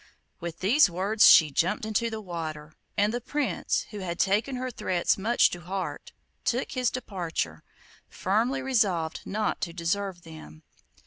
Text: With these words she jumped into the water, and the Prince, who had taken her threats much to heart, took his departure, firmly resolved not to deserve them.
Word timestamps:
With 0.39 0.61
these 0.61 0.89
words 0.89 1.27
she 1.27 1.51
jumped 1.51 1.85
into 1.85 2.09
the 2.09 2.21
water, 2.21 2.73
and 2.97 3.13
the 3.13 3.21
Prince, 3.21 3.85
who 3.91 3.99
had 3.99 4.17
taken 4.17 4.55
her 4.55 4.71
threats 4.71 5.15
much 5.15 5.51
to 5.51 5.61
heart, 5.61 6.11
took 6.43 6.71
his 6.71 6.89
departure, 6.89 7.61
firmly 8.09 8.63
resolved 8.63 9.21
not 9.27 9.61
to 9.61 9.73
deserve 9.73 10.23
them. 10.23 10.63